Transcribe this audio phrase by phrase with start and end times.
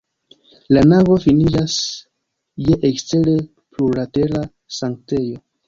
[0.77, 1.75] La navo finiĝas
[2.69, 4.45] je ekstere plurlatera
[4.83, 5.41] sanktejo.